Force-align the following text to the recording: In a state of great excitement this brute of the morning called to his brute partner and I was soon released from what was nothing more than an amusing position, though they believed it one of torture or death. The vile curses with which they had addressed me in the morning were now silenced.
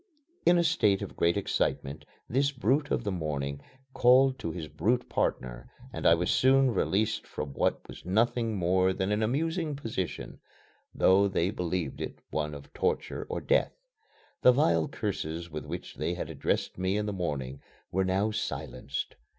In 0.47 0.57
a 0.57 0.63
state 0.63 1.03
of 1.03 1.15
great 1.15 1.37
excitement 1.37 2.05
this 2.27 2.51
brute 2.51 2.89
of 2.89 3.03
the 3.03 3.11
morning 3.11 3.61
called 3.93 4.39
to 4.39 4.49
his 4.49 4.67
brute 4.67 5.07
partner 5.09 5.69
and 5.93 6.07
I 6.07 6.15
was 6.15 6.31
soon 6.31 6.71
released 6.71 7.27
from 7.27 7.53
what 7.53 7.87
was 7.87 8.03
nothing 8.03 8.55
more 8.55 8.93
than 8.93 9.11
an 9.11 9.21
amusing 9.21 9.75
position, 9.75 10.39
though 10.91 11.27
they 11.27 11.51
believed 11.51 12.01
it 12.01 12.17
one 12.31 12.55
of 12.55 12.73
torture 12.73 13.27
or 13.29 13.41
death. 13.41 13.75
The 14.41 14.51
vile 14.53 14.87
curses 14.87 15.51
with 15.51 15.67
which 15.67 15.93
they 15.97 16.15
had 16.15 16.31
addressed 16.31 16.79
me 16.79 16.97
in 16.97 17.05
the 17.05 17.13
morning 17.13 17.61
were 17.91 18.03
now 18.03 18.31
silenced. 18.31 19.17